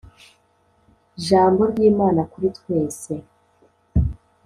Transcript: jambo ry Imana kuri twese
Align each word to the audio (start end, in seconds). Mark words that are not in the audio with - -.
jambo 1.25 1.61
ry 1.71 1.79
Imana 1.91 2.21
kuri 2.31 2.47
twese 2.57 3.11